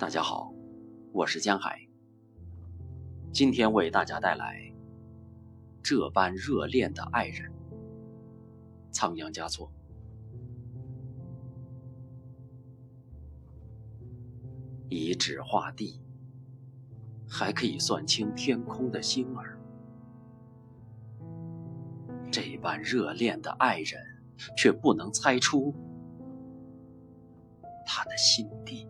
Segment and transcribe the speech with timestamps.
[0.00, 0.50] 大家好，
[1.12, 1.78] 我是江海。
[3.34, 4.56] 今天为大家带来
[5.82, 7.52] 《这般热恋的爱人》，
[8.90, 9.70] 仓央嘉措。
[14.88, 16.00] 以指画地，
[17.28, 19.60] 还可以算清天空的星儿。
[22.32, 24.00] 这般热恋的爱人，
[24.56, 25.74] 却不能猜出
[27.84, 28.88] 他的心地。